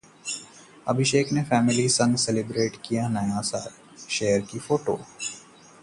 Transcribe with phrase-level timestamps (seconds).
[0.87, 3.69] अभिषेक ने फैमिली संग सेलिब्रेट किया नया साल,
[4.09, 4.99] शेयर की फोटो